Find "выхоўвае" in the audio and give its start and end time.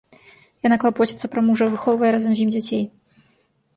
1.75-2.11